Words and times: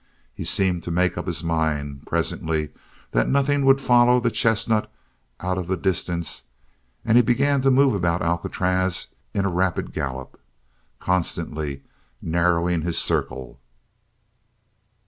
He 0.33 0.45
seemed 0.45 0.81
to 0.85 0.89
make 0.89 1.15
up 1.15 1.27
his 1.27 1.43
mind, 1.43 2.07
presently, 2.07 2.69
that 3.11 3.29
nothing 3.29 3.63
would 3.65 3.79
follow 3.79 4.19
the 4.19 4.31
chestnut 4.31 4.91
out 5.39 5.59
of 5.59 5.67
the 5.67 5.77
distance 5.77 6.45
and 7.05 7.17
he 7.17 7.21
began 7.21 7.61
to 7.61 7.69
move 7.69 7.93
about 7.93 8.23
Alcatraz 8.23 9.13
in 9.35 9.45
a 9.45 9.49
rapid 9.51 9.93
gallop, 9.93 10.41
constantly 10.99 11.83
narrowing 12.19 12.81
his 12.81 12.97
circle. 12.97 13.59